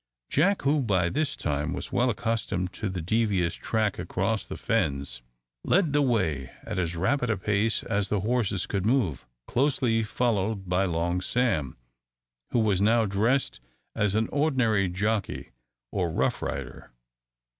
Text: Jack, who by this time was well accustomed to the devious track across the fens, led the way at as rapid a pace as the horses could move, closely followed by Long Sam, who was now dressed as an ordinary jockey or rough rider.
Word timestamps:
Jack, 0.31 0.63
who 0.63 0.81
by 0.81 1.09
this 1.09 1.35
time 1.35 1.73
was 1.73 1.91
well 1.91 2.09
accustomed 2.09 2.73
to 2.73 2.89
the 2.89 3.03
devious 3.03 3.53
track 3.53 3.99
across 3.99 4.43
the 4.45 4.57
fens, 4.57 5.21
led 5.63 5.93
the 5.93 6.01
way 6.01 6.49
at 6.63 6.79
as 6.79 6.95
rapid 6.95 7.29
a 7.29 7.37
pace 7.37 7.83
as 7.83 8.09
the 8.09 8.21
horses 8.21 8.65
could 8.65 8.83
move, 8.83 9.27
closely 9.45 10.01
followed 10.01 10.67
by 10.67 10.85
Long 10.85 11.21
Sam, 11.21 11.77
who 12.49 12.61
was 12.61 12.81
now 12.81 13.05
dressed 13.05 13.59
as 13.93 14.15
an 14.15 14.27
ordinary 14.29 14.89
jockey 14.89 15.51
or 15.91 16.09
rough 16.09 16.41
rider. 16.41 16.89